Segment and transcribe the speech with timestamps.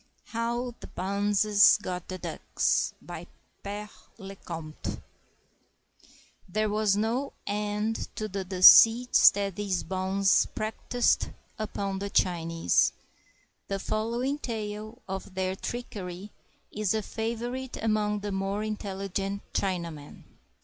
[0.29, 3.27] HOW THE BONZES GOT THE DUCKS BY
[3.61, 4.99] PERE LE COMTE
[6.49, 11.29] [There was no end to the deceits that these bonzes practiced
[11.59, 12.93] upon the Chinese.
[13.67, 16.31] The following tale of their trickery
[16.71, 20.23] is a favorite among the more intelligent Chinamen.